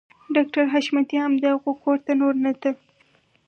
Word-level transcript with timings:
ډاکټر 0.35 0.63
حشمتي 0.73 1.17
هم 1.23 1.33
د 1.41 1.45
هغوی 1.53 1.75
کور 1.83 1.97
ته 2.05 2.11
نور 2.21 2.33
نه 2.43 2.51
ته 2.61 2.71